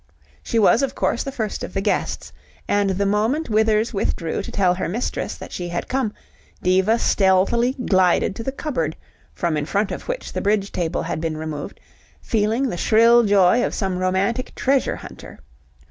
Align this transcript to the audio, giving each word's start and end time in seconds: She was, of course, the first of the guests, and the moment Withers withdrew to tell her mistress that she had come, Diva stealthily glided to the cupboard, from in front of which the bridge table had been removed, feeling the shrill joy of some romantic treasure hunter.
She 0.41 0.57
was, 0.57 0.81
of 0.81 0.95
course, 0.95 1.21
the 1.21 1.31
first 1.31 1.63
of 1.63 1.75
the 1.75 1.79
guests, 1.79 2.33
and 2.67 2.89
the 2.89 3.05
moment 3.05 3.51
Withers 3.51 3.93
withdrew 3.93 4.41
to 4.41 4.51
tell 4.51 4.73
her 4.73 4.89
mistress 4.89 5.35
that 5.35 5.51
she 5.51 5.69
had 5.69 5.87
come, 5.87 6.11
Diva 6.63 6.97
stealthily 6.97 7.73
glided 7.87 8.35
to 8.37 8.43
the 8.43 8.51
cupboard, 8.51 8.95
from 9.31 9.55
in 9.55 9.67
front 9.67 9.91
of 9.91 10.07
which 10.07 10.33
the 10.33 10.41
bridge 10.41 10.71
table 10.71 11.03
had 11.03 11.21
been 11.21 11.37
removed, 11.37 11.79
feeling 12.19 12.67
the 12.69 12.77
shrill 12.77 13.21
joy 13.25 13.63
of 13.63 13.75
some 13.75 13.99
romantic 13.99 14.55
treasure 14.55 14.95
hunter. 14.95 15.37